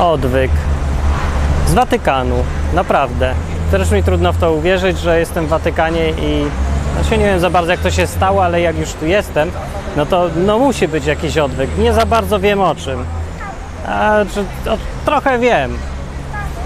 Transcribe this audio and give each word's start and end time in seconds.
odwyk 0.00 0.50
z 1.66 1.74
Watykanu, 1.74 2.36
naprawdę. 2.74 3.34
Też 3.70 3.90
mi 3.90 4.02
trudno 4.02 4.32
w 4.32 4.36
to 4.36 4.52
uwierzyć, 4.52 4.98
że 4.98 5.18
jestem 5.18 5.46
w 5.46 5.48
Watykanie 5.48 6.10
i 6.10 6.44
znaczy 6.94 7.18
nie 7.18 7.24
wiem 7.24 7.40
za 7.40 7.50
bardzo 7.50 7.70
jak 7.70 7.80
to 7.80 7.90
się 7.90 8.06
stało, 8.06 8.44
ale 8.44 8.60
jak 8.60 8.78
już 8.78 8.92
tu 8.92 9.06
jestem, 9.06 9.50
no 9.96 10.06
to 10.06 10.28
no 10.36 10.58
musi 10.58 10.88
być 10.88 11.06
jakiś 11.06 11.38
odwyk. 11.38 11.78
Nie 11.78 11.92
za 11.92 12.06
bardzo 12.06 12.40
wiem 12.40 12.60
o 12.60 12.74
czym. 12.74 13.04
A, 13.86 14.14
czy, 14.34 14.40
o, 14.70 14.76
trochę 15.04 15.38
wiem. 15.38 15.78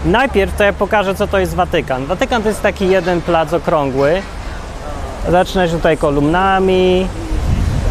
Najpierw 0.05 0.57
to 0.57 0.65
ja 0.65 0.73
pokażę, 0.73 1.15
co 1.15 1.27
to 1.27 1.39
jest 1.39 1.55
Watykan. 1.55 2.07
Watykan 2.07 2.43
to 2.43 2.49
jest 2.49 2.63
taki 2.63 2.89
jeden 2.89 3.21
plac 3.21 3.53
okrągły. 3.53 4.23
Zaczyna 5.31 5.69
się 5.69 5.77
tutaj 5.77 5.99
kolumnami, 5.99 7.09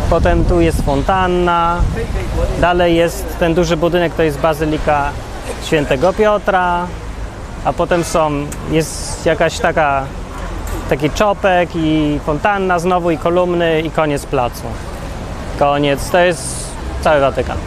potem 0.10 0.46
tu 0.46 0.62
jest 0.62 0.82
fontanna, 0.82 1.78
dalej 2.62 2.96
jest 2.96 3.40
ten 3.40 3.54
duży 3.54 3.78
budynek, 3.78 4.14
to 4.14 4.24
jest 4.24 4.40
Bazylika 4.40 5.10
Świętego 5.66 6.14
Piotra, 6.14 6.88
a 7.66 7.74
potem 7.74 8.04
są, 8.04 8.32
jest 8.72 9.26
jakaś 9.26 9.60
taka, 9.60 10.04
taki 10.90 11.10
czopek 11.10 11.70
i 11.76 12.20
fontanna 12.26 12.80
znowu 12.80 13.12
i 13.12 13.18
kolumny 13.18 13.82
i 13.82 13.92
koniec 13.92 14.26
placu. 14.26 14.64
Koniec, 15.60 16.10
to 16.10 16.20
jest 16.20 16.74
cały 17.02 17.20
Watykan. 17.20 17.58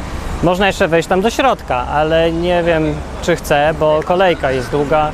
Można 0.43 0.67
jeszcze 0.67 0.89
wejść 0.89 1.09
tam 1.09 1.21
do 1.21 1.31
środka, 1.31 1.77
ale 1.77 2.33
nie 2.33 2.63
wiem 2.63 2.95
czy 3.23 3.37
chcę, 3.37 3.75
bo 3.81 4.01
kolejka 4.05 4.53
jest 4.53 4.71
długa, 4.71 5.13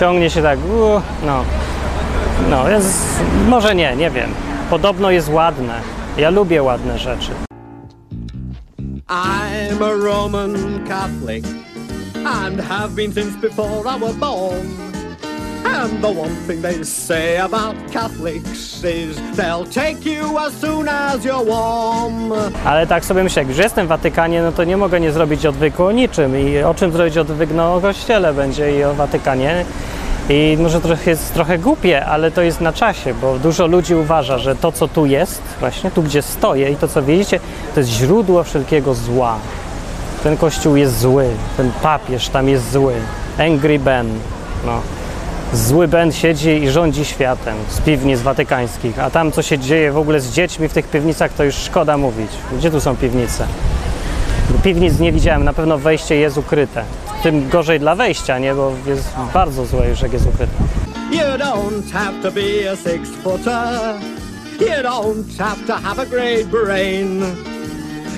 ciągnie 0.00 0.30
się 0.30 0.42
tak, 0.42 0.58
uu, 0.58 1.00
no. 1.26 1.44
No, 2.50 2.64
może 3.48 3.74
nie, 3.74 3.96
nie 3.96 4.10
wiem. 4.10 4.30
Podobno 4.70 5.10
jest 5.10 5.28
ładne. 5.28 5.74
Ja 6.16 6.30
lubię 6.30 6.62
ładne 6.62 6.98
rzeczy. 6.98 7.30
I'm 9.08 9.82
a 9.82 10.04
Roman 10.04 10.80
Catholic 10.88 11.46
and 12.26 12.60
have 12.60 12.94
been 12.94 13.12
since 13.12 13.36
before 13.36 13.86
I 13.86 13.96
was 13.96 14.14
born. 14.16 14.66
And 15.64 16.02
the 16.02 16.10
one 16.10 16.34
thing 16.46 16.62
they 16.62 16.84
say 16.84 17.38
about 17.38 17.74
Catholics 17.92 18.84
is 18.84 19.16
they'll 19.36 19.66
take 19.66 20.06
you 20.06 20.38
as 20.38 20.52
soon 20.60 20.88
as 20.88 21.24
you're 21.24 21.44
warm. 21.44 22.32
Ale 22.64 22.86
tak 22.86 23.04
sobie 23.04 23.24
myślę, 23.24 23.42
jak 23.42 23.48
już 23.48 23.58
jestem 23.58 23.86
w 23.86 23.88
Watykanie, 23.88 24.42
no 24.42 24.52
to 24.52 24.64
nie 24.64 24.76
mogę 24.76 25.00
nie 25.00 25.12
zrobić 25.12 25.46
odwyku 25.46 25.84
o 25.84 25.92
niczym. 25.92 26.38
I 26.38 26.58
o 26.58 26.74
czym 26.74 26.92
zrobić 26.92 27.18
odwyk? 27.18 27.50
No 27.54 27.74
o 27.74 27.80
kościele 27.80 28.34
będzie 28.34 28.78
i 28.78 28.84
o 28.84 28.94
Watykanie. 28.94 29.64
I 30.28 30.56
może 30.60 30.80
trochę 30.80 31.10
jest 31.10 31.34
trochę 31.34 31.58
głupie, 31.58 32.06
ale 32.06 32.30
to 32.30 32.42
jest 32.42 32.60
na 32.60 32.72
czasie, 32.72 33.14
bo 33.14 33.38
dużo 33.38 33.66
ludzi 33.66 33.94
uważa, 33.94 34.38
że 34.38 34.56
to, 34.56 34.72
co 34.72 34.88
tu 34.88 35.06
jest, 35.06 35.42
właśnie 35.60 35.90
tu, 35.90 36.02
gdzie 36.02 36.22
stoję 36.22 36.70
i 36.70 36.76
to, 36.76 36.88
co 36.88 37.02
widzicie, 37.02 37.40
to 37.74 37.80
jest 37.80 37.90
źródło 37.90 38.44
wszelkiego 38.44 38.94
zła. 38.94 39.38
Ten 40.24 40.36
kościół 40.36 40.76
jest 40.76 40.98
zły, 40.98 41.26
ten 41.56 41.72
papież 41.82 42.28
tam 42.28 42.48
jest 42.48 42.72
zły. 42.72 42.94
Angry 43.38 43.78
Ben. 43.78 44.08
No. 44.66 44.80
Zły 45.52 45.88
Ben 45.88 46.12
siedzi 46.12 46.48
i 46.62 46.70
rządzi 46.70 47.04
światem 47.04 47.54
z 47.68 47.80
piwnic 47.80 48.20
watykańskich, 48.20 48.98
a 48.98 49.10
tam 49.10 49.32
co 49.32 49.42
się 49.42 49.58
dzieje 49.58 49.92
w 49.92 49.98
ogóle 49.98 50.20
z 50.20 50.32
dziećmi 50.32 50.68
w 50.68 50.72
tych 50.72 50.88
piwnicach, 50.88 51.32
to 51.32 51.44
już 51.44 51.54
szkoda 51.54 51.96
mówić. 51.96 52.30
Gdzie 52.58 52.70
tu 52.70 52.80
są 52.80 52.96
piwnice? 52.96 53.46
Piwnic 54.62 54.98
nie 54.98 55.12
widziałem, 55.12 55.44
na 55.44 55.52
pewno 55.52 55.78
wejście 55.78 56.16
jest 56.16 56.38
ukryte. 56.38 56.84
Tym 57.22 57.48
gorzej 57.48 57.80
dla 57.80 57.94
wejścia, 57.94 58.38
nie? 58.38 58.54
Bo 58.54 58.72
jest 58.86 59.08
bardzo 59.34 59.66
złe 59.66 59.88
już 59.88 60.02
jak 60.02 60.12
jest 60.12 60.26
ukryte. 60.26 60.52
You 61.10 61.38
don't 61.38 61.92
have 61.92 62.12
to 62.22 62.30
be 62.30 62.70
a 62.72 62.76
six 62.76 63.08
footer. 63.22 63.94
You 64.60 64.82
don't 64.82 65.38
have 65.38 65.66
to 65.66 65.72
have 65.72 66.02
a 66.02 66.06
great 66.06 66.46
brain. 66.46 67.24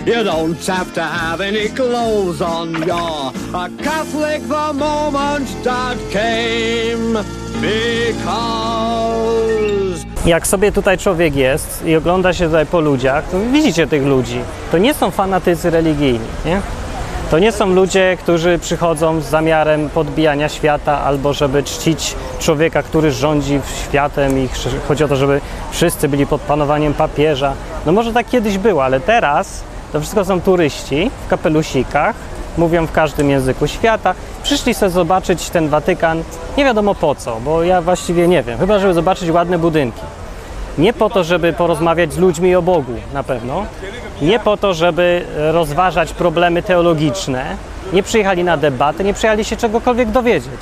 You 0.06 0.24
don't 0.24 0.66
have 0.66 0.92
to 0.94 1.02
have 1.02 1.40
any 1.40 1.68
clothes 1.68 2.40
on. 2.40 2.72
You're 2.72 3.32
a 3.54 3.68
Catholic 3.82 4.42
the 4.48 4.72
moment 4.72 5.64
that 5.64 5.96
came. 6.12 7.24
Because 7.60 8.86
Jak 10.26 10.46
sobie 10.46 10.72
tutaj 10.72 10.98
człowiek 10.98 11.36
jest 11.36 11.84
i 11.86 11.96
ogląda 11.96 12.32
się 12.32 12.46
tutaj 12.46 12.66
po 12.66 12.80
ludziach, 12.80 13.24
to 13.30 13.40
widzicie 13.52 13.86
tych 13.86 14.02
ludzi. 14.02 14.40
To 14.72 14.78
nie 14.78 14.94
są 14.94 15.10
fanatycy 15.10 15.70
religijni, 15.70 16.26
nie? 16.44 16.60
To 17.30 17.38
nie 17.38 17.52
są 17.52 17.66
ludzie, 17.66 18.16
którzy 18.20 18.58
przychodzą 18.58 19.20
z 19.20 19.24
zamiarem 19.24 19.90
podbijania 19.90 20.48
świata 20.48 21.00
albo 21.00 21.32
żeby 21.32 21.62
czcić 21.62 22.14
człowieka, 22.38 22.82
który 22.82 23.10
rządzi 23.10 23.60
światem 23.88 24.38
i 24.38 24.48
chodzi 24.88 25.04
o 25.04 25.08
to, 25.08 25.16
żeby 25.16 25.40
wszyscy 25.70 26.08
byli 26.08 26.26
pod 26.26 26.40
panowaniem 26.40 26.94
papieża. 26.94 27.52
No 27.86 27.92
może 27.92 28.12
tak 28.12 28.28
kiedyś 28.28 28.58
było, 28.58 28.84
ale 28.84 29.00
teraz 29.00 29.62
to 29.96 30.00
wszystko 30.00 30.24
są 30.24 30.40
turyści 30.40 31.10
w 31.26 31.30
kapelusikach, 31.30 32.16
mówią 32.58 32.86
w 32.86 32.92
każdym 32.92 33.30
języku 33.30 33.66
świata. 33.66 34.14
Przyszli 34.42 34.74
sobie 34.74 34.90
zobaczyć 34.90 35.50
ten 35.50 35.68
Watykan, 35.68 36.22
nie 36.56 36.64
wiadomo 36.64 36.94
po 36.94 37.14
co, 37.14 37.40
bo 37.40 37.62
ja 37.62 37.82
właściwie 37.82 38.28
nie 38.28 38.42
wiem, 38.42 38.58
chyba 38.58 38.78
żeby 38.78 38.94
zobaczyć 38.94 39.30
ładne 39.30 39.58
budynki. 39.58 40.00
Nie 40.78 40.92
po 40.92 41.10
to, 41.10 41.24
żeby 41.24 41.52
porozmawiać 41.52 42.12
z 42.12 42.18
ludźmi 42.18 42.54
o 42.54 42.62
Bogu, 42.62 42.92
na 43.14 43.22
pewno. 43.22 43.66
Nie 44.22 44.38
po 44.38 44.56
to, 44.56 44.74
żeby 44.74 45.24
rozważać 45.36 46.12
problemy 46.12 46.62
teologiczne. 46.62 47.44
Nie 47.92 48.02
przyjechali 48.02 48.44
na 48.44 48.56
debatę, 48.56 49.04
nie 49.04 49.14
przyjechali 49.14 49.44
się 49.44 49.56
czegokolwiek 49.56 50.10
dowiedzieć 50.10 50.60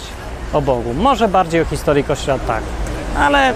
o 0.52 0.60
Bogu. 0.60 0.94
Może 0.94 1.28
bardziej 1.28 1.60
o 1.60 1.64
historii 1.64 2.04
Kościoła, 2.04 2.38
tak. 2.46 2.62
Ale 3.18 3.52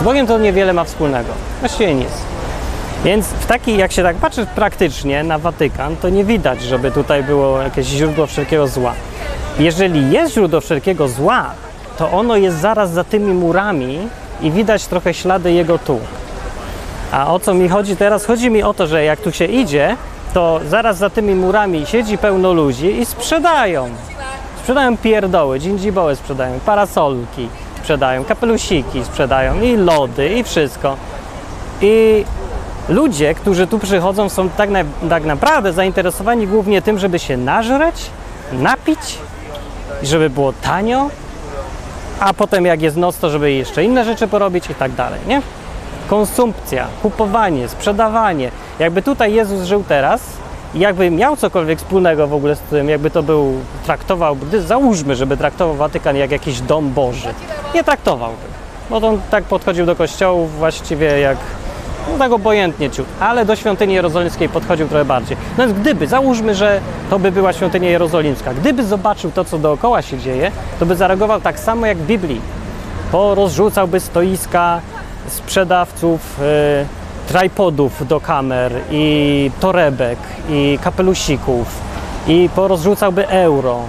z 0.00 0.02
Bogiem 0.02 0.26
to 0.26 0.38
niewiele 0.38 0.72
ma 0.72 0.84
wspólnego. 0.84 1.32
Właściwie 1.60 1.94
nic. 1.94 2.31
Więc 3.04 3.26
w 3.26 3.46
taki, 3.46 3.76
jak 3.76 3.92
się 3.92 4.02
tak 4.02 4.16
patrzy 4.16 4.46
praktycznie 4.54 5.24
na 5.24 5.38
Watykan, 5.38 5.96
to 5.96 6.08
nie 6.08 6.24
widać, 6.24 6.62
żeby 6.62 6.90
tutaj 6.90 7.22
było 7.22 7.62
jakieś 7.62 7.86
źródło 7.86 8.26
wszelkiego 8.26 8.66
zła. 8.68 8.92
Jeżeli 9.58 10.10
jest 10.10 10.34
źródło 10.34 10.60
wszelkiego 10.60 11.08
zła, 11.08 11.50
to 11.98 12.10
ono 12.10 12.36
jest 12.36 12.56
zaraz 12.56 12.90
za 12.90 13.04
tymi 13.04 13.34
murami 13.34 13.98
i 14.40 14.50
widać 14.50 14.86
trochę 14.86 15.14
ślady 15.14 15.52
jego 15.52 15.78
tu. 15.78 16.00
A 17.12 17.32
o 17.32 17.38
co 17.38 17.54
mi 17.54 17.68
chodzi 17.68 17.96
teraz? 17.96 18.26
Chodzi 18.26 18.50
mi 18.50 18.62
o 18.62 18.74
to, 18.74 18.86
że 18.86 19.04
jak 19.04 19.20
tu 19.20 19.32
się 19.32 19.44
idzie, 19.44 19.96
to 20.34 20.60
zaraz 20.68 20.98
za 20.98 21.10
tymi 21.10 21.34
murami 21.34 21.86
siedzi 21.86 22.18
pełno 22.18 22.52
ludzi 22.52 23.00
i 23.00 23.06
sprzedają. 23.06 23.88
Sprzedają 24.58 24.96
pierdoły, 24.96 25.60
dżindziboły 25.60 26.16
sprzedają, 26.16 26.60
parasolki 26.66 27.48
sprzedają, 27.82 28.24
kapelusiki 28.24 29.04
sprzedają 29.04 29.60
i 29.60 29.76
lody 29.76 30.28
i 30.28 30.44
wszystko. 30.44 30.96
I 31.80 32.24
ludzie, 32.88 33.34
którzy 33.34 33.66
tu 33.66 33.78
przychodzą, 33.78 34.28
są 34.28 34.48
tak, 34.48 34.70
na, 34.70 34.80
tak 35.08 35.24
naprawdę 35.24 35.72
zainteresowani 35.72 36.46
głównie 36.46 36.82
tym, 36.82 36.98
żeby 36.98 37.18
się 37.18 37.36
nażreć, 37.36 38.10
napić, 38.52 39.18
żeby 40.02 40.30
było 40.30 40.52
tanio, 40.52 41.10
a 42.20 42.34
potem 42.34 42.66
jak 42.66 42.82
jest 42.82 42.96
noc, 42.96 43.18
to 43.18 43.30
żeby 43.30 43.52
jeszcze 43.52 43.84
inne 43.84 44.04
rzeczy 44.04 44.28
porobić 44.28 44.70
i 44.70 44.74
tak 44.74 44.92
dalej, 44.92 45.20
nie? 45.26 45.42
Konsumpcja, 46.08 46.86
kupowanie, 47.02 47.68
sprzedawanie. 47.68 48.50
Jakby 48.78 49.02
tutaj 49.02 49.32
Jezus 49.32 49.64
żył 49.64 49.84
teraz 49.88 50.20
i 50.74 50.78
jakby 50.78 51.10
miał 51.10 51.36
cokolwiek 51.36 51.78
wspólnego 51.78 52.26
w 52.26 52.34
ogóle 52.34 52.56
z 52.56 52.60
tym, 52.60 52.88
jakby 52.88 53.10
to 53.10 53.22
był, 53.22 53.52
traktował, 53.86 54.36
załóżmy, 54.66 55.16
żeby 55.16 55.36
traktował 55.36 55.74
Watykan 55.74 56.16
jak 56.16 56.30
jakiś 56.30 56.60
dom 56.60 56.90
Boży. 56.90 57.28
Nie 57.74 57.84
traktowałby, 57.84 58.42
bo 58.90 58.96
on 58.96 59.20
tak 59.30 59.44
podchodził 59.44 59.86
do 59.86 59.96
kościołów 59.96 60.58
właściwie 60.58 61.20
jak 61.20 61.36
no 62.12 62.18
tak 62.18 62.32
obojętnie 62.32 62.90
ciut, 62.90 63.06
ale 63.20 63.44
do 63.44 63.56
świątyni 63.56 63.94
jerozolimskiej 63.94 64.48
podchodził 64.48 64.88
trochę 64.88 65.04
bardziej. 65.04 65.36
No 65.58 65.66
więc 65.66 65.78
gdyby, 65.78 66.06
załóżmy, 66.06 66.54
że 66.54 66.80
to 67.10 67.18
by 67.18 67.32
była 67.32 67.52
świątynia 67.52 67.90
jerozolimska, 67.90 68.54
gdyby 68.54 68.84
zobaczył 68.84 69.30
to, 69.30 69.44
co 69.44 69.58
dookoła 69.58 70.02
się 70.02 70.18
dzieje, 70.18 70.50
to 70.78 70.86
by 70.86 70.96
zareagował 70.96 71.40
tak 71.40 71.58
samo 71.58 71.86
jak 71.86 71.98
w 71.98 72.06
Biblii. 72.06 72.40
Porozrzucałby 73.12 74.00
stoiska 74.00 74.80
sprzedawców 75.28 76.40
e, 76.40 76.84
tripodów 77.32 78.06
do 78.06 78.20
kamer 78.20 78.72
i 78.90 79.50
torebek 79.60 80.18
i 80.50 80.78
kapelusików 80.82 81.66
i 82.28 82.48
porozrzucałby 82.54 83.28
euro 83.28 83.80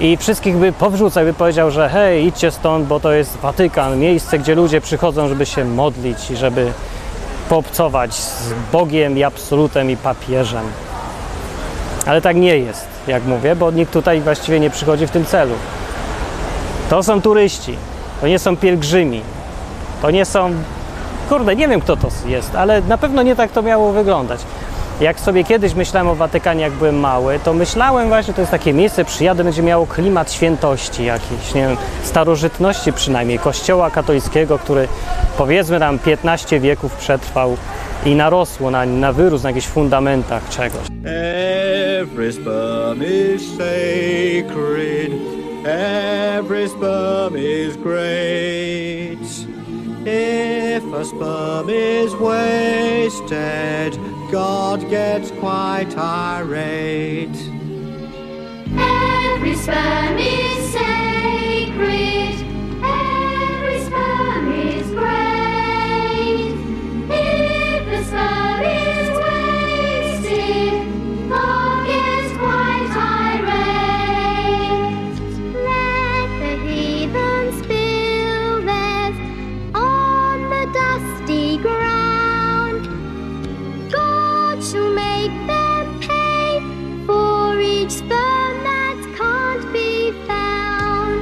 i 0.00 0.16
wszystkich 0.16 0.56
by 0.56 0.72
powrzucał, 0.72 1.24
by 1.24 1.34
powiedział, 1.34 1.70
że 1.70 1.88
hej, 1.88 2.26
idźcie 2.26 2.50
stąd, 2.50 2.86
bo 2.86 3.00
to 3.00 3.12
jest 3.12 3.36
Watykan, 3.36 3.98
miejsce, 3.98 4.38
gdzie 4.38 4.54
ludzie 4.54 4.80
przychodzą, 4.80 5.28
żeby 5.28 5.46
się 5.46 5.64
modlić 5.64 6.30
i 6.30 6.36
żeby 6.36 6.72
poobcować 7.50 8.14
z 8.14 8.52
Bogiem 8.72 9.18
i 9.18 9.24
absolutem 9.24 9.90
i 9.90 9.96
papieżem. 9.96 10.64
Ale 12.06 12.20
tak 12.20 12.36
nie 12.36 12.58
jest, 12.58 12.86
jak 13.06 13.24
mówię, 13.24 13.56
bo 13.56 13.70
nikt 13.70 13.92
tutaj 13.92 14.20
właściwie 14.20 14.60
nie 14.60 14.70
przychodzi 14.70 15.06
w 15.06 15.10
tym 15.10 15.24
celu. 15.24 15.54
To 16.90 17.02
są 17.02 17.22
turyści, 17.22 17.76
to 18.20 18.26
nie 18.26 18.38
są 18.38 18.56
pielgrzymi, 18.56 19.22
to 20.02 20.10
nie 20.10 20.24
są. 20.24 20.50
Kurde, 21.28 21.56
nie 21.56 21.68
wiem 21.68 21.80
kto 21.80 21.96
to 21.96 22.08
jest, 22.26 22.54
ale 22.54 22.80
na 22.82 22.98
pewno 22.98 23.22
nie 23.22 23.36
tak 23.36 23.50
to 23.52 23.62
miało 23.62 23.92
wyglądać. 23.92 24.40
Jak 25.00 25.20
sobie 25.20 25.44
kiedyś 25.44 25.74
myślałem 25.74 26.08
o 26.08 26.14
Watykanie, 26.14 26.62
jak 26.62 26.72
byłem 26.72 27.00
mały, 27.00 27.38
to 27.44 27.54
myślałem 27.54 28.08
właśnie, 28.08 28.34
to 28.34 28.40
jest 28.40 28.50
takie 28.50 28.72
miejsce, 28.72 29.04
przyjadę, 29.04 29.44
będzie 29.44 29.62
miało 29.62 29.86
klimat 29.86 30.32
świętości 30.32 31.04
jakiejś, 31.04 31.54
nie 31.54 31.60
wiem, 31.60 31.76
starożytności 32.02 32.92
przynajmniej, 32.92 33.38
kościoła 33.38 33.90
katolickiego, 33.90 34.58
który 34.58 34.88
powiedzmy 35.38 35.78
tam 35.78 35.98
15 35.98 36.60
wieków 36.60 36.96
przetrwał 36.96 37.56
i 38.06 38.14
narosło 38.14 38.70
na, 38.70 38.86
na 38.86 39.12
wyrósł 39.12 39.44
na 39.44 39.50
jakichś 39.50 39.66
fundamentach 39.66 40.48
czegoś. 40.48 40.80
Every 42.00 42.32
sperm 42.32 43.02
is 43.02 43.42
sacred. 43.56 45.12
Every 45.64 46.68
sperm 46.68 47.36
is 47.36 47.76
great. 47.76 49.50
If 50.06 50.94
a 50.94 51.04
sperm 51.04 51.70
is 51.70 52.14
wasted, 52.14 53.98
God 54.30 54.88
gets 54.88 55.32
quite 55.32 55.96
irate. 55.96 57.28
Every 58.78 59.56
sperm 59.56 60.18
is 60.18 60.49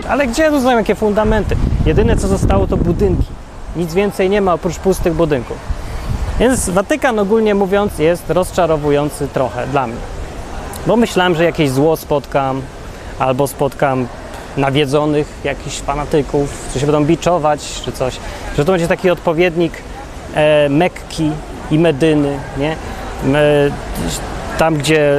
Ale 0.09 0.27
gdzie 0.27 0.51
tu 0.51 0.61
są 0.61 0.77
jakie 0.77 0.95
fundamenty? 0.95 1.57
Jedyne 1.87 2.17
co 2.17 2.29
zostało 2.29 2.67
to 2.67 2.77
budynki. 2.77 3.27
Nic 3.77 3.95
więcej 3.95 4.31
nie 4.31 4.41
ma 4.41 4.55
oprócz 4.55 4.77
pustych 4.79 5.15
budynków. 5.15 5.57
Więc 6.41 6.71
Watykan 6.71 7.19
ogólnie 7.19 7.55
mówiąc 7.55 7.99
jest 7.99 8.31
rozczarowujący 8.31 9.29
trochę 9.29 9.67
dla 9.67 9.87
mnie. 9.87 9.97
Bo 10.87 10.97
myślałem, 10.97 11.35
że 11.35 11.45
jakieś 11.45 11.71
zło 11.71 11.97
spotkam, 11.97 12.63
albo 13.19 13.47
spotkam 13.47 14.07
nawiedzonych 14.57 15.29
jakichś 15.45 15.77
fanatyków, 15.77 16.69
co 16.73 16.81
się 16.81 16.87
będą 16.87 17.05
biczować, 17.05 17.83
czy 17.85 17.93
coś. 17.93 18.17
Że 18.57 18.65
to 18.65 18.73
będzie 18.73 18.89
taki 18.89 19.11
odpowiednik 19.11 19.73
e, 20.35 20.69
Mekki 20.69 21.31
i 21.71 21.79
Medyny, 21.79 22.39
nie? 22.57 22.73
E, 22.73 23.71
tam, 24.59 24.77
gdzie, 24.77 25.13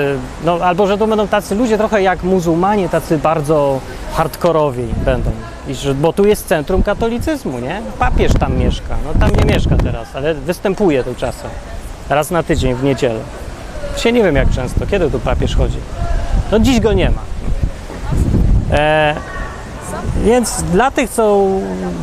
no, 0.46 0.54
albo 0.54 0.88
że 0.88 0.98
to 0.98 1.08
będą 1.08 1.28
tacy 1.28 1.56
ludzie 1.56 1.78
trochę 1.78 2.02
jak 2.02 2.24
muzułmanie, 2.24 2.90
tacy 2.90 3.18
bardzo 3.18 3.80
hardkorowi 4.14 4.88
będą. 5.06 5.32
Że, 5.70 5.94
bo 5.94 6.14
tu 6.14 6.26
jest 6.26 6.48
centrum 6.48 6.84
katolicyzmu, 6.84 7.60
nie? 7.60 7.82
Papież 8.00 8.32
tam 8.40 8.58
mieszka. 8.58 8.98
No 9.06 9.20
tam 9.20 9.36
nie 9.36 9.54
mieszka 9.54 9.76
teraz, 9.76 10.16
ale 10.16 10.34
występuje 10.34 11.04
tu 11.04 11.16
czasem. 11.16 11.50
Raz 12.10 12.32
na 12.32 12.44
tydzień, 12.44 12.76
w 12.76 12.84
niedzielę. 12.84 13.20
Się 13.98 14.12
nie 14.12 14.24
wiem 14.24 14.36
jak 14.36 14.50
często, 14.50 14.88
kiedy 14.88 15.12
tu 15.12 15.20
papież 15.20 15.56
chodzi. 15.56 15.78
No 16.52 16.60
dziś 16.60 16.80
go 16.80 16.94
nie 16.94 17.10
ma. 17.10 17.22
E, 18.72 19.16
więc 20.24 20.64
dla 20.64 20.92
tych, 20.92 21.10
co 21.10 21.46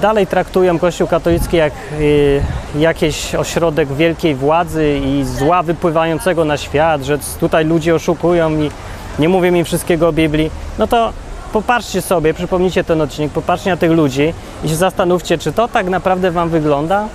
dalej 0.00 0.26
traktują 0.26 0.78
Kościół 0.78 1.06
katolicki 1.06 1.56
jak 1.56 1.72
y, 2.00 2.42
jakiś 2.78 3.34
ośrodek 3.34 3.92
wielkiej 3.92 4.34
władzy 4.34 5.00
i 5.04 5.24
zła 5.24 5.62
wypływającego 5.62 6.44
na 6.44 6.56
świat, 6.56 7.02
że 7.02 7.18
tutaj 7.40 7.64
ludzie 7.64 7.94
oszukują 7.94 8.50
i 8.50 8.70
nie 9.18 9.28
mówię 9.28 9.48
im 9.48 9.64
wszystkiego 9.64 10.08
o 10.08 10.12
Biblii, 10.12 10.50
no 10.78 10.86
to 10.86 11.12
popatrzcie 11.52 12.02
sobie, 12.02 12.34
przypomnijcie 12.34 12.84
ten 12.84 13.00
odcinek, 13.00 13.32
popatrzcie 13.32 13.70
na 13.70 13.76
tych 13.76 13.90
ludzi 13.90 14.34
i 14.64 14.68
się 14.68 14.76
zastanówcie, 14.76 15.38
czy 15.38 15.52
to 15.52 15.68
tak 15.68 15.88
naprawdę 15.88 16.30
Wam 16.30 16.48
wygląda 16.48 17.08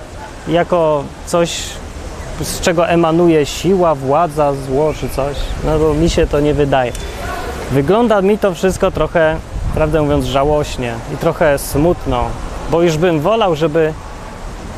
jako 0.48 1.04
coś, 1.26 1.64
z 2.42 2.62
czego 2.62 2.88
emanuje 2.90 3.46
siła, 3.46 3.96
władza, 3.96 4.54
zło 4.54 4.94
czy 5.00 5.10
coś. 5.10 5.38
No 5.66 5.80
bo 5.80 5.94
mi 5.94 6.10
się 6.10 6.28
to 6.28 6.40
nie 6.40 6.54
wydaje. 6.54 6.92
Wygląda 7.72 8.22
mi 8.22 8.38
to 8.38 8.54
wszystko 8.54 8.92
trochę, 8.92 9.38
prawdę 9.74 10.02
mówiąc, 10.02 10.26
żałośnie 10.26 10.94
i 11.14 11.18
trochę 11.18 11.58
smutno, 11.58 12.24
bo 12.72 12.82
już 12.82 12.98
bym 12.98 13.20
wolał, 13.20 13.56
żeby 13.56 13.94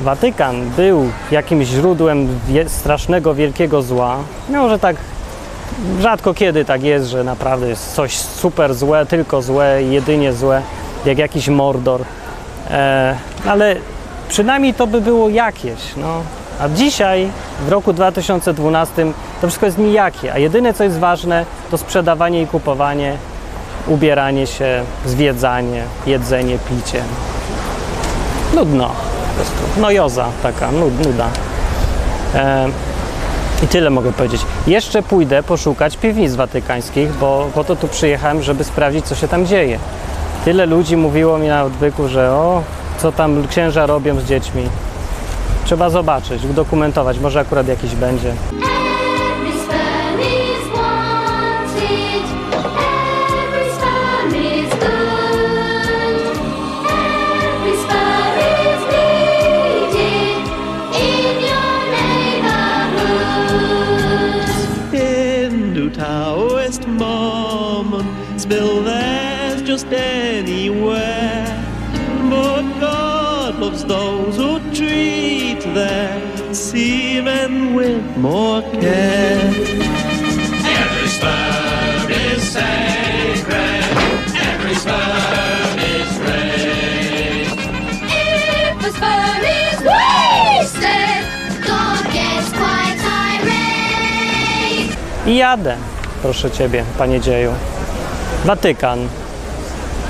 Watykan 0.02 0.70
był 0.70 1.10
jakimś 1.32 1.68
źródłem 1.68 2.40
wie- 2.48 2.70
strasznego, 2.70 3.34
wielkiego 3.34 3.82
zła. 3.82 4.16
Mimo, 4.50 4.70
że 4.70 4.80
tak 4.80 4.96
rzadko 6.02 6.34
kiedy 6.34 6.66
tak 6.66 6.84
jest, 6.84 7.06
że 7.08 7.24
naprawdę 7.24 7.68
jest 7.68 7.96
coś 7.96 8.18
super 8.18 8.74
złe, 8.74 9.06
tylko 9.06 9.42
złe 9.42 9.84
i 9.84 9.92
jedynie 9.92 10.34
złe, 10.34 10.62
jak 11.06 11.18
jakiś 11.18 11.48
mordor. 11.48 12.02
E, 12.72 13.16
ale 13.48 13.76
przynajmniej 14.30 14.74
to 14.74 14.88
by 14.88 15.02
było 15.02 15.30
jakieś. 15.30 15.96
No. 15.98 16.22
A 16.62 16.70
dzisiaj, 16.70 17.28
w 17.66 17.70
roku 17.70 17.94
2012, 17.94 19.06
to 19.42 19.48
wszystko 19.48 19.66
jest 19.66 19.78
nijakie, 19.78 20.34
a 20.34 20.38
jedyne 20.38 20.74
co 20.74 20.84
jest 20.84 21.00
ważne, 21.00 21.46
to 21.72 21.78
sprzedawanie 21.78 22.42
i 22.42 22.48
kupowanie, 22.48 23.18
ubieranie 23.88 24.48
się, 24.48 24.84
zwiedzanie, 25.06 25.84
jedzenie, 26.06 26.58
picie. 26.70 27.04
Nudno 28.56 28.88
po 28.88 29.36
prostu. 29.36 29.82
No 29.82 29.92
joza 29.92 30.26
taka, 30.44 30.72
nud, 30.72 31.06
nuda. 31.06 31.28
E, 32.36 32.68
I 33.64 33.68
tyle 33.68 33.90
mogę 33.90 34.14
powiedzieć. 34.14 34.42
Jeszcze 34.68 35.04
pójdę 35.04 35.44
poszukać 35.44 35.98
piwnic 35.98 36.36
watykańskich, 36.36 37.12
bo 37.14 37.50
po 37.54 37.64
to 37.64 37.76
tu 37.76 37.88
przyjechałem, 37.88 38.44
żeby 38.44 38.64
sprawdzić, 38.64 39.06
co 39.06 39.16
się 39.16 39.28
tam 39.28 39.46
dzieje. 39.46 39.80
Tyle 40.46 40.66
ludzi 40.66 40.98
mówiło 40.98 41.38
mi 41.38 41.48
na 41.48 41.64
odwyku, 41.64 42.08
że 42.08 42.32
o, 42.32 42.64
co 42.98 43.12
tam 43.12 43.48
księża 43.48 43.86
robią 43.86 44.20
z 44.20 44.24
dziećmi. 44.26 44.70
Trzeba 45.66 45.90
zobaczyć, 45.90 46.46
udokumentować, 46.46 47.20
może 47.20 47.40
akurat 47.40 47.68
jakiś 47.68 47.96
będzie. 47.96 48.34
More 78.18 78.62
care. 78.62 79.40
Every 80.82 81.08
sperm 81.08 82.12
is 82.12 82.44
sacred. 82.44 83.84
Every 84.50 84.76
sperm 84.76 85.80
is 85.80 86.18
great. 86.24 87.48
If 88.10 88.82
the 88.82 88.92
sperm 88.98 89.44
is 89.44 89.80
wasted, 89.92 91.24
God 91.68 92.04
gets 92.14 92.50
quite 92.52 93.00
irate. 93.34 94.96
I 95.26 95.36
jadę, 95.36 95.78
proszę 96.22 96.52
Ciebie, 96.52 96.84
Panie 96.98 97.22
dzieju. 97.22 97.54
Watykan. 98.46 99.08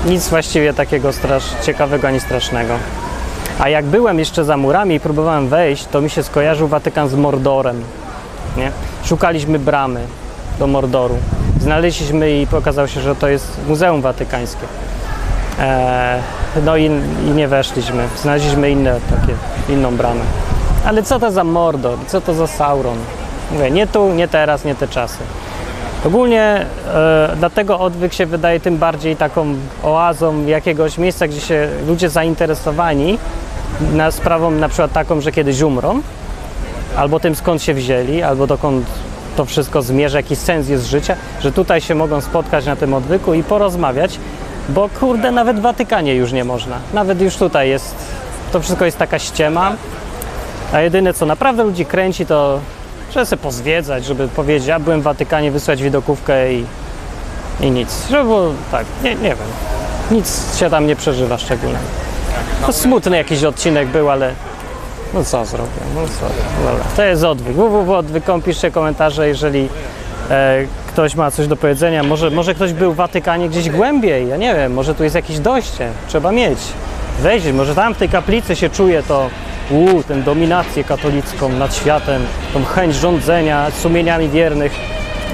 Nic 0.06 0.28
właściwie 0.28 0.74
takiego 0.74 1.12
strasz, 1.12 1.44
ciekawego 1.66 2.08
ani 2.08 2.20
strasznego. 2.20 2.78
A 3.58 3.68
jak 3.68 3.84
byłem 3.84 4.18
jeszcze 4.18 4.44
za 4.44 4.56
murami 4.56 4.94
i 4.94 5.00
próbowałem 5.00 5.48
wejść, 5.48 5.86
to 5.86 6.00
mi 6.00 6.10
się 6.10 6.22
skojarzył 6.22 6.68
Watykan 6.68 7.08
z 7.08 7.14
Mordorem. 7.14 7.82
Nie? 8.56 8.70
Szukaliśmy 9.04 9.58
bramy 9.58 10.00
do 10.58 10.66
Mordoru. 10.66 11.16
Znaleźliśmy 11.60 12.30
i 12.30 12.46
okazało 12.52 12.88
się, 12.88 13.00
że 13.00 13.16
to 13.16 13.28
jest 13.28 13.58
Muzeum 13.68 14.00
Watykańskie. 14.00 14.66
Eee, 15.60 16.20
no 16.64 16.76
i, 16.76 16.84
i 17.26 17.30
nie 17.30 17.48
weszliśmy. 17.48 18.08
Znaleźliśmy 18.22 18.70
inne 18.70 19.00
takie, 19.10 19.34
inną 19.74 19.96
bramę. 19.96 20.20
Ale 20.86 21.02
co 21.02 21.20
to 21.20 21.30
za 21.30 21.44
Mordor? 21.44 21.98
Co 22.06 22.20
to 22.20 22.34
za 22.34 22.46
Sauron? 22.46 22.98
Mówię, 23.52 23.70
nie 23.70 23.86
tu, 23.86 24.12
nie 24.12 24.28
teraz, 24.28 24.64
nie 24.64 24.74
te 24.74 24.88
czasy. 24.88 25.18
Ogólnie 26.04 26.66
e, 26.94 27.30
dlatego 27.36 27.80
odwyk 27.80 28.12
się 28.12 28.26
wydaje 28.26 28.60
tym 28.60 28.78
bardziej 28.78 29.16
taką 29.16 29.54
oazą 29.82 30.46
jakiegoś 30.46 30.98
miejsca, 30.98 31.28
gdzie 31.28 31.40
się 31.40 31.68
ludzie 31.86 32.10
zainteresowani 32.10 33.18
na 33.92 34.10
sprawą 34.10 34.50
na 34.50 34.68
przykład 34.68 34.92
taką, 34.92 35.20
że 35.20 35.32
kiedyś 35.32 35.60
umrą, 35.60 36.02
albo 36.96 37.20
tym 37.20 37.34
skąd 37.34 37.62
się 37.62 37.74
wzięli, 37.74 38.22
albo 38.22 38.46
dokąd 38.46 38.86
to 39.36 39.44
wszystko 39.44 39.82
zmierza, 39.82 40.18
jaki 40.18 40.36
sens 40.36 40.68
jest 40.68 40.86
życia, 40.86 41.16
że 41.40 41.52
tutaj 41.52 41.80
się 41.80 41.94
mogą 41.94 42.20
spotkać 42.20 42.66
na 42.66 42.76
tym 42.76 42.94
odwyku 42.94 43.34
i 43.34 43.42
porozmawiać, 43.42 44.18
bo 44.68 44.88
kurde, 45.00 45.30
nawet 45.30 45.58
w 45.58 45.62
Watykanie 45.62 46.14
już 46.14 46.32
nie 46.32 46.44
można. 46.44 46.76
Nawet 46.94 47.20
już 47.20 47.36
tutaj 47.36 47.68
jest, 47.68 47.94
to 48.52 48.60
wszystko 48.60 48.84
jest 48.84 48.98
taka 48.98 49.18
ściema, 49.18 49.72
a 50.72 50.80
jedyne 50.80 51.14
co 51.14 51.26
naprawdę 51.26 51.64
ludzi 51.64 51.86
kręci 51.86 52.26
to, 52.26 52.60
żeby 53.14 53.26
sobie 53.26 53.42
pozwiedzać, 53.42 54.04
żeby 54.04 54.28
powiedzieć, 54.28 54.68
ja 54.68 54.78
byłem 54.78 55.00
w 55.00 55.04
Watykanie, 55.04 55.50
wysłać 55.50 55.82
widokówkę 55.82 56.52
i, 56.52 56.64
i 57.60 57.70
nic. 57.70 58.08
Żeby 58.10 58.22
było 58.22 58.52
tak, 58.70 58.86
nie, 59.02 59.14
nie 59.14 59.28
wiem, 59.28 59.48
nic 60.10 60.58
się 60.58 60.70
tam 60.70 60.86
nie 60.86 60.96
przeżywa 60.96 61.38
szczególnego. 61.38 61.84
To 62.66 62.72
smutny 62.72 63.16
jakiś 63.16 63.44
odcinek 63.44 63.88
był, 63.88 64.10
ale 64.10 64.32
No 65.14 65.24
co 65.24 65.44
zrobię? 65.44 65.70
No 65.94 66.00
co? 66.06 66.26
Dobra. 66.64 66.84
To 66.96 67.02
jest 67.02 67.24
odwyk. 67.24 67.56
www.odwyk.com. 67.56 68.42
Piszcie 68.42 68.70
komentarze, 68.70 69.28
jeżeli 69.28 69.68
e, 70.30 70.64
ktoś 70.88 71.14
ma 71.14 71.30
coś 71.30 71.46
do 71.46 71.56
powiedzenia. 71.56 72.02
Może, 72.02 72.30
może 72.30 72.54
ktoś 72.54 72.72
był 72.72 72.92
w 72.92 72.96
Watykanie 72.96 73.48
gdzieś 73.48 73.70
głębiej. 73.70 74.28
Ja 74.28 74.36
nie 74.36 74.54
wiem, 74.54 74.72
może 74.72 74.94
tu 74.94 75.04
jest 75.04 75.16
jakieś 75.16 75.38
dojście. 75.38 75.88
Trzeba 76.08 76.32
mieć. 76.32 76.58
Wejść, 77.20 77.46
może 77.52 77.74
tam 77.74 77.94
w 77.94 77.98
tej 77.98 78.08
kaplicy 78.08 78.56
się 78.56 78.70
czuje 78.70 79.02
to, 79.02 79.30
uu, 79.70 80.02
tę 80.02 80.14
dominację 80.14 80.84
katolicką 80.84 81.48
nad 81.48 81.74
światem, 81.74 82.22
tą 82.52 82.64
chęć 82.64 82.94
rządzenia 82.94 83.66
sumieniami 83.70 84.28
wiernych. 84.28 84.72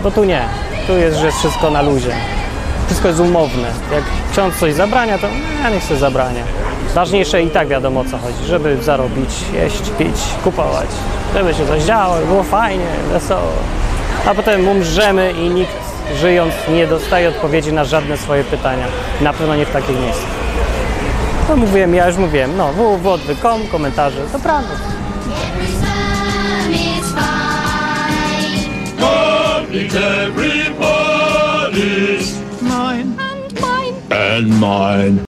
Bo 0.02 0.10
tu 0.10 0.25
nie. 0.25 0.40
Tu 0.87 0.92
jest, 0.92 1.18
że 1.18 1.26
jest 1.26 1.38
wszystko 1.38 1.70
na 1.70 1.82
luzie. 1.82 2.12
Wszystko 2.87 3.08
jest 3.08 3.20
umowne. 3.20 3.68
Jak 3.92 4.04
ksiądz 4.32 4.56
coś 4.56 4.75
zabrania, 4.75 5.18
to 5.18 5.26
ja 5.62 5.70
niech 5.70 5.84
sobie 5.84 6.00
zabrania. 6.00 6.42
Ważniejsze 6.94 7.42
i 7.42 7.50
tak 7.50 7.68
wiadomo 7.68 8.00
o 8.00 8.04
co 8.04 8.18
chodzi, 8.18 8.44
żeby 8.46 8.82
zarobić, 8.82 9.30
jeść, 9.52 9.90
pić, 9.99 10.16
kupować, 10.44 10.88
żeby 11.34 11.54
się 11.54 11.66
coś 11.66 11.82
działo, 11.82 12.16
było 12.26 12.42
fajnie, 12.42 12.87
wesoło. 13.12 13.52
A 14.26 14.34
potem 14.34 14.68
umrzemy 14.68 15.32
i 15.32 15.49
nikt 15.49 15.72
żyjąc 16.20 16.54
nie 16.68 16.87
dostaje 16.87 17.28
odpowiedzi 17.28 17.72
na 17.72 17.84
żadne 17.84 18.16
swoje 18.16 18.44
pytania. 18.44 18.87
Na 19.20 19.32
pewno 19.32 19.56
nie 19.56 19.66
w 19.66 19.70
takich 19.70 20.00
miejscach. 20.00 20.39
No 21.49 21.56
mówiłem, 21.56 21.94
ja 21.94 22.09
już 22.09 22.16
mówiłem, 22.16 22.56
no 22.56 22.73
www.odwyk.com, 22.73 23.66
komentarze, 23.66 24.20
to 24.32 24.38
prawda. 24.38 24.75
Everybody's 29.92 30.70
mine. 32.62 33.16
and 34.11 34.61
mine. 34.61 35.18